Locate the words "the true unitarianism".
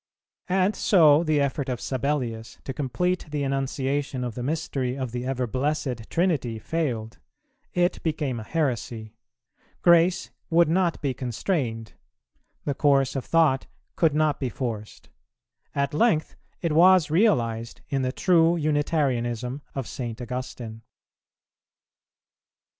18.01-19.61